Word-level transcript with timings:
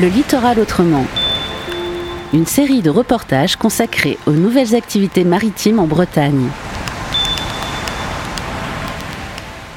Le 0.00 0.08
littoral 0.08 0.58
autrement. 0.58 1.04
Une 2.32 2.46
série 2.46 2.80
de 2.80 2.88
reportages 2.88 3.56
consacrés 3.56 4.16
aux 4.24 4.32
nouvelles 4.32 4.74
activités 4.74 5.24
maritimes 5.24 5.78
en 5.78 5.86
Bretagne. 5.86 6.46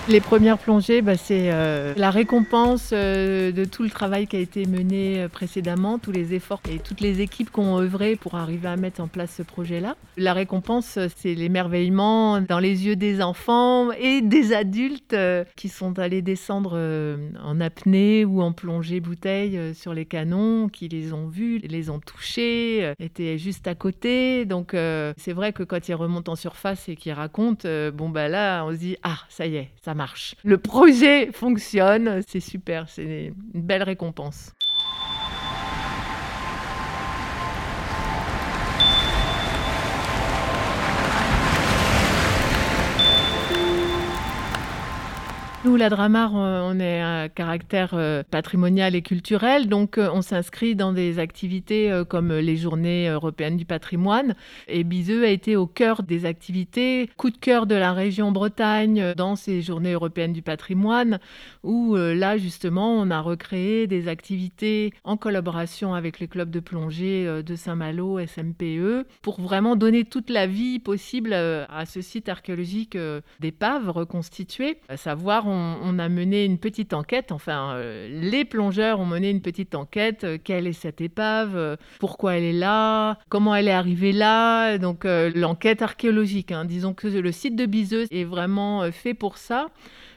Les 0.10 0.20
premières 0.20 0.58
plongées, 0.58 1.02
bah, 1.02 1.16
c'est 1.16 1.50
euh, 1.54 1.94
la 1.96 2.12
récompense 2.12 2.90
euh, 2.92 3.54
de 3.54 3.64
tout 3.64 3.84
le 3.84 3.90
travail 3.90 4.28
qui 4.28 4.36
a 4.36 4.40
été 4.40 4.66
mené 4.66 5.22
euh, 5.22 5.30
précédemment, 5.30 5.98
tous 5.98 6.12
les 6.12 6.34
efforts 6.34 6.62
et 6.70 6.80
toutes 6.80 7.00
les 7.00 7.22
équipes 7.22 7.50
qui 7.50 7.62
ont 7.62 7.80
œuvré 7.80 8.18
pour 8.18 8.36
arriver 8.36 8.68
à 8.68 8.76
mettre 8.76 9.00
en 9.00 9.08
place 9.08 9.34
ce 9.38 9.44
projet-là. 9.44 9.96
La 10.18 10.34
récompense, 10.34 11.00
c'est 11.16 11.36
l'émerveillement 11.36 12.42
dans 12.42 12.60
les 12.60 12.86
yeux 12.86 12.98
des 12.98 13.22
enfants 13.22 13.94
et 13.94 14.20
des 14.22 14.52
adultes 14.52 15.16
qui 15.56 15.70
sont 15.70 15.98
allés 15.98 16.22
descendre 16.22 16.78
en 17.42 17.62
apnée 17.62 18.26
ou 18.26 18.42
en 18.42 18.52
plongée 18.52 19.00
bouteille 19.00 19.74
sur 19.74 19.94
les 19.94 20.06
canons, 20.06 20.68
qui 20.68 20.90
les 20.90 21.14
ont 21.14 21.28
vus, 21.28 21.60
les 21.60 21.90
ont 21.90 22.00
touchés, 22.00 22.94
étaient 23.00 23.38
juste 23.38 23.68
à 23.68 23.74
côté. 23.74 24.46
Donc 24.46 24.76
c'est 25.18 25.34
vrai 25.34 25.52
que 25.54 25.64
quand 25.64 25.88
ils 25.88 25.96
remontent 25.96 26.34
en 26.34 26.36
surface 26.36 26.90
et 26.90 26.96
qu'ils 26.96 27.14
racontent, 27.14 27.68
bon 27.92 28.10
bah 28.10 28.28
là, 28.28 28.64
on 28.66 28.72
se 28.72 28.78
dit 28.78 28.98
ah 29.02 29.18
ça 29.30 29.48
y 29.48 29.56
est, 29.56 29.70
ça 29.82 29.93
marche. 29.94 30.36
Le 30.44 30.58
projet 30.58 31.32
fonctionne, 31.32 32.22
c'est 32.28 32.40
super, 32.40 32.90
c'est 32.90 33.34
une 33.54 33.62
belle 33.62 33.84
récompense. 33.84 34.54
Nous, 45.66 45.78
la 45.78 45.88
Dramar, 45.88 46.34
on 46.34 46.78
est 46.82 47.02
à 47.02 47.30
caractère 47.30 47.92
euh, 47.94 48.22
patrimonial 48.30 48.96
et 48.96 49.02
culturel, 49.02 49.70
donc 49.70 49.98
euh, 49.98 50.10
on 50.14 50.22
s'inscrit 50.22 50.76
dans 50.76 50.92
des 50.92 51.20
activités 51.20 51.90
euh, 51.90 52.04
comme 52.04 52.34
les 52.34 52.58
Journées 52.58 53.08
européennes 53.08 53.56
du 53.56 53.64
patrimoine. 53.64 54.36
Et 54.68 54.84
Biseux 54.84 55.24
a 55.24 55.30
été 55.30 55.56
au 55.56 55.66
cœur 55.66 56.04
des 56.04 56.26
activités, 56.26 57.10
coup 57.16 57.30
de 57.30 57.38
cœur 57.38 57.66
de 57.66 57.76
la 57.76 57.94
région 57.94 58.34
Bretagne 58.34 59.14
dans 59.16 59.38
ces 59.38 59.62
Journées 59.62 59.94
européennes 59.94 60.34
du 60.34 60.42
patrimoine, 60.42 61.20
où 61.64 61.96
là, 61.96 62.38
justement, 62.38 62.94
on 62.96 63.10
a 63.10 63.22
recréé 63.22 63.88
des 63.88 64.10
activités 64.10 64.94
en 65.06 65.16
collaboration 65.16 65.94
avec 65.94 66.20
les 66.20 66.28
clubs 66.28 66.50
de 66.50 66.60
plongée 66.60 67.42
de 67.42 67.56
Saint-Malo, 67.56 68.20
SMPE, 68.20 69.08
pour 69.22 69.40
vraiment 69.40 69.78
donner 69.78 70.04
toute 70.04 70.30
la 70.30 70.46
vie 70.46 70.80
possible 70.80 71.34
à 71.34 71.86
ce 71.86 72.02
site 72.02 72.28
archéologique 72.28 72.98
d'épave 73.40 73.90
reconstitué, 73.90 74.78
à 74.90 74.98
savoir 74.98 75.48
on, 75.54 76.00
a 76.00 76.10
mené 76.10 76.46
une 76.46 76.58
petite 76.58 76.94
enquête, 76.94 77.32
enfin 77.32 77.76
euh, 77.76 78.08
les 78.10 78.46
plongeurs 78.46 79.00
ont 79.00 79.06
mené 79.06 79.30
une 79.30 79.42
petite 79.42 79.76
enquête, 79.76 80.24
euh, 80.24 80.38
quelle 80.44 80.68
est 80.68 80.74
cette 80.74 81.02
épave, 81.02 81.56
euh, 81.56 81.76
pourquoi 82.00 82.36
elle 82.36 82.44
est 82.44 82.54
là, 82.54 83.20
comment 83.30 83.56
elle 83.56 83.68
est 83.68 83.72
arrivée 83.72 84.12
là, 84.12 84.78
donc 84.78 85.06
l'enquête 85.06 85.82
archéologique. 85.82 86.52
Hein. 86.52 86.66
Disons 86.66 86.94
que 86.94 87.08
le 87.08 87.32
site 87.32 87.56
de 87.56 87.66
Biseuse 87.66 88.08
est 88.12 88.24
vraiment 88.24 88.92
fait 88.92 89.14
pour 89.14 89.38
ça 89.38 89.68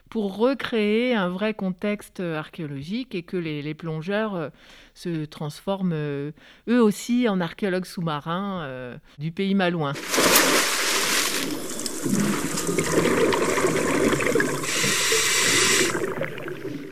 pour 0.09 0.37
recréer 0.37 1.15
un 1.15 1.29
vrai 1.29 1.53
contexte 1.53 2.21
archéologique 2.21 3.15
et 3.15 3.23
que 3.23 3.37
les, 3.37 3.75
plongeurs 3.75 4.51
se 4.95 5.25
transforment 5.25 5.95
eux 5.95 6.33
aussi 6.69 7.29
en 7.29 7.41
archéologues 7.41 7.85
sous-marins 7.85 8.97
du 9.19 9.33
pays 9.33 9.55
malouin. 9.55 9.93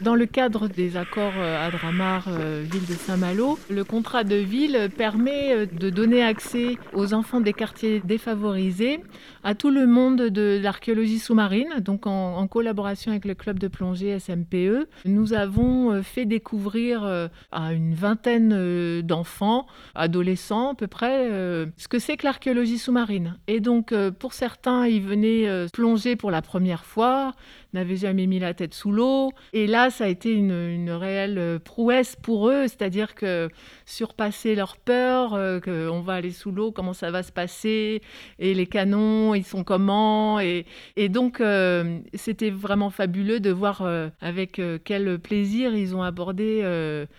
Dans 0.04 0.16
le 0.16 0.26
cadre 0.26 0.68
des 0.68 0.98
accords 0.98 1.32
euh, 1.38 1.66
Adramar, 1.66 2.26
euh, 2.28 2.62
ville 2.70 2.84
de 2.84 2.92
Saint-Malo, 2.92 3.58
le 3.70 3.84
contrat 3.84 4.22
de 4.22 4.36
ville 4.36 4.90
permet 4.94 5.54
euh, 5.54 5.66
de 5.66 5.88
donner 5.88 6.22
accès 6.22 6.76
aux 6.92 7.14
enfants 7.14 7.40
des 7.40 7.54
quartiers 7.54 8.02
défavorisés 8.04 9.00
à 9.44 9.54
tout 9.54 9.70
le 9.70 9.86
monde 9.86 10.20
de 10.20 10.60
l'archéologie 10.62 11.18
sous-marine, 11.18 11.80
donc 11.80 12.06
en, 12.06 12.46
collaboration 12.48 13.12
avec 13.12 13.24
le 13.24 13.34
club 13.34 13.58
de 13.58 13.66
plongée 13.66 14.18
SMPE. 14.18 14.88
Nous 15.06 15.32
avons 15.32 16.02
fait 16.02 16.26
découvrir 16.26 17.28
à 17.52 17.72
une 17.72 17.94
vingtaine 17.94 19.00
d'enfants, 19.02 19.66
adolescents 19.94 20.72
à 20.72 20.74
peu 20.74 20.86
près, 20.86 21.28
ce 21.76 21.88
que 21.88 21.98
c'est 21.98 22.16
que 22.16 22.24
l'archéologie 22.24 22.78
sous-marine. 22.78 23.36
Et 23.48 23.60
donc 23.60 23.94
pour 24.18 24.32
certains, 24.32 24.86
ils 24.86 25.02
venaient 25.02 25.66
plonger 25.72 26.16
pour 26.16 26.30
la 26.30 26.40
première 26.40 26.84
fois, 26.84 27.34
n'avaient 27.74 27.96
jamais 27.96 28.26
mis 28.26 28.38
la 28.38 28.54
tête 28.54 28.72
sous 28.72 28.92
l'eau. 28.92 29.32
Et 29.52 29.66
là, 29.66 29.90
ça 29.90 30.04
a 30.04 30.08
été 30.08 30.32
une, 30.32 30.90
réelle 30.90 31.38
euh, 31.38 31.58
prouesse 31.58 32.16
pour 32.16 32.48
eux, 32.48 32.62
c'est-à-dire 32.62 33.14
que 33.14 33.48
surpasser 33.84 34.54
leur 34.54 34.76
peur, 34.76 35.34
euh, 35.34 35.60
qu'on 35.60 36.00
va 36.00 36.14
aller 36.14 36.30
sous 36.30 36.52
l'eau, 36.52 36.72
comment 36.72 36.92
ça 36.92 37.10
va 37.10 37.22
se 37.22 37.32
passer, 37.32 38.00
et 38.38 38.54
les 38.54 38.66
canons, 38.66 39.34
ils 39.34 39.44
sont 39.44 39.64
comment. 39.64 40.40
Et, 40.40 40.64
donc, 41.08 41.40
euh, 41.40 41.98
c'était 42.14 42.50
vraiment 42.50 42.90
fabuleux 42.90 43.40
de 43.40 43.50
voir 43.50 43.86
avec 44.20 44.60
quel 44.84 45.18
plaisir 45.18 45.74
ils 45.74 45.94
ont 45.96 46.02
abordé 46.02 46.60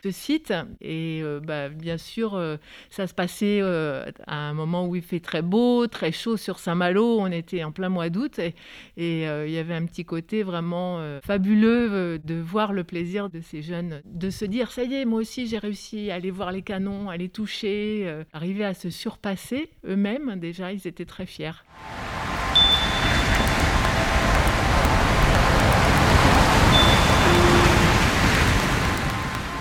ce 0.03 0.11
site. 0.11 0.53
Et 0.81 1.21
bah, 1.43 1.69
bien 1.69 1.97
sûr, 1.97 2.41
ça 2.89 3.07
se 3.07 3.13
passait 3.13 3.61
à 3.61 4.35
un 4.35 4.53
moment 4.53 4.87
où 4.87 4.95
il 4.95 5.01
fait 5.01 5.19
très 5.19 5.41
beau, 5.41 5.87
très 5.87 6.11
chaud 6.11 6.37
sur 6.37 6.59
Saint-Malo. 6.59 7.19
On 7.19 7.27
était 7.27 7.63
en 7.63 7.71
plein 7.71 7.89
mois 7.89 8.09
d'août 8.09 8.39
et 8.39 8.53
il 8.97 9.51
y 9.51 9.57
avait 9.57 9.73
un 9.73 9.85
petit 9.85 10.05
côté 10.05 10.44
vraiment 10.45 11.01
fabuleux 11.23 12.19
de 12.19 12.35
voir 12.35 12.71
le 12.71 12.83
plaisir 12.83 13.29
de 13.29 13.41
ces 13.41 13.61
jeunes, 13.61 14.01
de 14.05 14.29
se 14.29 14.45
dire 14.45 14.71
ça 14.71 14.83
y 14.83 14.93
est, 14.93 15.05
moi 15.05 15.19
aussi 15.19 15.47
j'ai 15.47 15.57
réussi 15.57 16.11
à 16.11 16.15
aller 16.15 16.31
voir 16.31 16.51
les 16.51 16.61
canons, 16.61 17.09
à 17.09 17.17
les 17.17 17.29
toucher, 17.29 18.03
euh, 18.05 18.23
arriver 18.33 18.65
à 18.65 18.73
se 18.73 18.89
surpasser 18.89 19.71
eux-mêmes. 19.85 20.39
Déjà, 20.39 20.71
ils 20.71 20.87
étaient 20.87 21.05
très 21.05 21.25
fiers. 21.25 21.51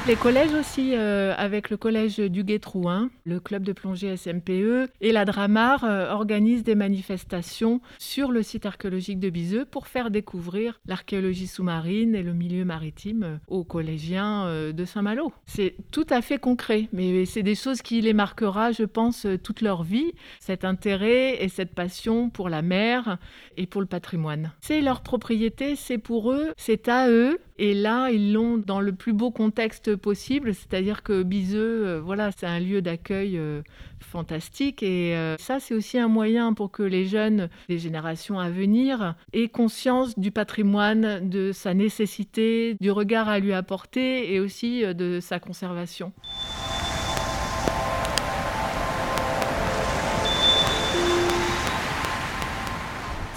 Les 0.07 0.17
collèges 0.17 0.53
aussi, 0.53 0.91
euh, 0.95 1.33
avec 1.39 1.71
le 1.71 1.79
collège 1.79 2.19
du 2.19 2.45
Guétrouin, 2.45 3.09
le 3.25 3.41
club 3.41 3.63
de 3.63 3.73
plongée 3.73 4.15
SMPE 4.19 4.91
et 5.01 5.13
la 5.13 5.25
Dramar 5.25 5.83
euh, 5.85 6.11
organisent 6.11 6.63
des 6.63 6.75
manifestations 6.75 7.81
sur 7.99 8.31
le 8.31 8.43
site 8.43 8.67
archéologique 8.67 9.19
de 9.19 9.31
Biseux 9.31 9.65
pour 9.65 9.87
faire 9.87 10.11
découvrir 10.11 10.79
l'archéologie 10.85 11.47
sous-marine 11.47 12.15
et 12.15 12.23
le 12.23 12.35
milieu 12.35 12.67
maritime 12.67 13.23
euh, 13.23 13.37
aux 13.49 13.65
collégiens 13.65 14.47
de 14.75 14.85
Saint-Malo. 14.85 15.33
C'est 15.47 15.75
tout 15.91 16.07
à 16.11 16.21
fait 16.21 16.39
concret, 16.39 16.91
mais 16.93 17.25
c'est 17.25 17.43
des 17.43 17.55
choses 17.55 17.81
qui 17.81 18.03
les 18.03 18.13
marquera, 18.13 18.73
je 18.73 18.85
pense, 18.85 19.27
toute 19.43 19.63
leur 19.63 19.85
vie, 19.85 20.13
cet 20.39 20.67
intérêt 20.67 21.43
et 21.43 21.49
cette 21.49 21.75
passion 21.75 22.29
pour 22.29 22.51
la 22.51 22.61
mer 22.61 23.17
et 23.57 23.67
pour 23.67 23.81
le 23.81 23.87
patrimoine. 23.87 24.53
C'est 24.61 24.83
leur 24.83 25.01
propriété, 25.01 25.77
c'est 25.77 25.97
pour 25.97 26.31
eux, 26.31 26.53
c'est 26.59 26.89
à 26.89 27.09
eux, 27.09 27.39
et 27.57 27.73
là, 27.73 28.11
ils 28.11 28.33
l'ont 28.33 28.59
dans 28.59 28.81
le 28.81 28.93
plus 28.93 29.13
beau 29.13 29.31
contexte 29.31 29.95
possible, 29.95 30.55
c'est-à-dire 30.55 31.05
que 31.05 31.23
Biseux, 31.23 31.87
euh, 31.87 32.01
voilà, 32.01 32.31
c'est 32.33 32.47
un 32.47 32.59
lieu 32.59 32.83
d'accueil 32.83 33.39
euh, 33.39 33.63
fantastique. 34.01 34.83
Et 34.83 35.15
euh, 35.15 35.37
ça, 35.39 35.61
c'est 35.61 35.75
aussi 35.75 35.99
un 35.99 36.09
moyen 36.09 36.53
pour 36.53 36.73
que 36.73 36.83
les 36.83 37.07
jeunes 37.07 37.49
des 37.69 37.79
générations 37.79 38.41
à 38.41 38.51
venir 38.51 39.15
aient 39.33 39.49
conscience 39.49 40.19
du 40.19 40.33
patrimoine, 40.33 41.29
de 41.29 41.53
sa 41.53 41.75
nécessité, 41.75 42.77
du 42.81 42.91
regard 42.91 43.29
à 43.29 43.39
lui 43.39 43.53
apporter 43.53 44.35
et 44.35 44.41
aussi 44.41 44.83
de 44.83 45.21
sa 45.21 45.39
conservation. 45.39 46.13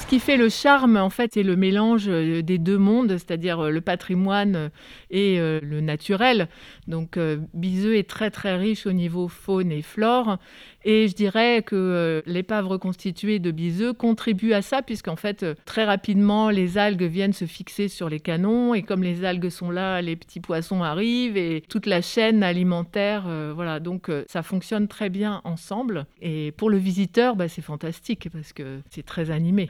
Qui 0.07 0.19
fait 0.21 0.37
le 0.37 0.47
charme, 0.47 0.95
en 0.95 1.09
fait, 1.09 1.31
c'est 1.33 1.43
le 1.43 1.57
mélange 1.57 2.05
euh, 2.07 2.41
des 2.41 2.57
deux 2.57 2.77
mondes, 2.77 3.11
c'est-à-dire 3.11 3.59
euh, 3.59 3.69
le 3.71 3.81
patrimoine 3.81 4.55
euh, 4.55 4.69
et 5.09 5.37
le 5.37 5.81
naturel. 5.81 6.47
Donc, 6.87 7.17
Biseux 7.53 7.95
est 7.95 8.09
très, 8.09 8.29
très 8.29 8.55
riche 8.57 8.85
au 8.85 8.91
niveau 8.91 9.27
faune 9.27 9.71
et 9.71 9.81
flore. 9.81 10.37
Et 10.83 11.07
je 11.07 11.15
dirais 11.15 11.63
que 11.63 12.21
l'épave 12.25 12.67
reconstituée 12.67 13.39
de 13.39 13.51
Biseux 13.51 13.93
contribue 13.93 14.53
à 14.53 14.61
ça, 14.61 14.81
puisqu'en 14.81 15.15
fait, 15.15 15.45
très 15.65 15.85
rapidement, 15.85 16.49
les 16.49 16.77
algues 16.77 17.03
viennent 17.03 17.33
se 17.33 17.45
fixer 17.45 17.87
sur 17.87 18.09
les 18.09 18.19
canons. 18.19 18.73
Et 18.73 18.83
comme 18.83 19.01
les 19.01 19.23
algues 19.23 19.49
sont 19.49 19.71
là, 19.71 20.01
les 20.01 20.15
petits 20.15 20.41
poissons 20.41 20.83
arrivent 20.83 21.37
et 21.37 21.63
toute 21.69 21.85
la 21.85 22.01
chaîne 22.01 22.43
alimentaire. 22.43 23.27
voilà, 23.55 23.79
donc 23.79 24.11
ça 24.27 24.43
fonctionne 24.43 24.87
très 24.87 25.09
bien 25.09 25.41
ensemble. 25.45 26.05
Et 26.21 26.51
pour 26.51 26.69
le 26.69 26.77
visiteur, 26.77 27.35
bah, 27.35 27.47
c'est 27.47 27.61
fantastique 27.61 28.29
parce 28.31 28.53
que 28.53 28.79
c'est 28.89 29.05
très 29.05 29.31
animé. 29.31 29.69